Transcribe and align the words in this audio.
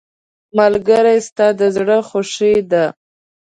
ملګری 0.57 1.17
ستا 1.27 1.47
د 1.59 1.61
زړه 1.75 1.97
خوښي 2.07 2.55
ده. 2.71 2.85